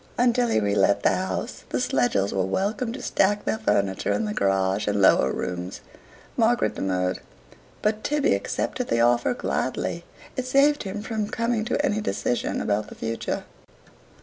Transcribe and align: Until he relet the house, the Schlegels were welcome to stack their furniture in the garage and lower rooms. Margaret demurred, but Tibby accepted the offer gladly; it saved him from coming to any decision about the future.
Until 0.17 0.47
he 0.47 0.59
relet 0.59 1.03
the 1.03 1.11
house, 1.15 1.63
the 1.69 1.77
Schlegels 1.79 2.33
were 2.33 2.43
welcome 2.43 2.91
to 2.91 3.03
stack 3.03 3.45
their 3.45 3.59
furniture 3.59 4.11
in 4.11 4.25
the 4.25 4.33
garage 4.33 4.87
and 4.87 4.99
lower 4.99 5.31
rooms. 5.31 5.81
Margaret 6.35 6.73
demurred, 6.73 7.19
but 7.83 8.03
Tibby 8.03 8.33
accepted 8.33 8.87
the 8.87 9.01
offer 9.01 9.35
gladly; 9.35 10.03
it 10.35 10.47
saved 10.47 10.81
him 10.81 11.03
from 11.03 11.29
coming 11.29 11.65
to 11.65 11.85
any 11.85 12.01
decision 12.01 12.61
about 12.61 12.87
the 12.87 12.95
future. 12.95 13.43